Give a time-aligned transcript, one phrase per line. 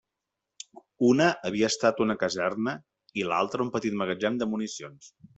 [1.09, 2.73] Una havia estat una caserna
[3.23, 5.11] i l'altra un petit magatzem de municions.